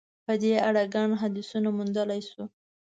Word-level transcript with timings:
په 0.25 0.33
دې 0.41 0.53
اړه 0.67 0.83
ګڼ 0.95 1.09
حدیثونه 1.21 1.69
موندلای 1.77 2.21
شو. 2.29 2.43